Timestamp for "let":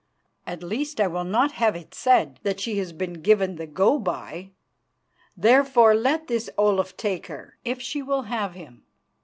5.93-6.25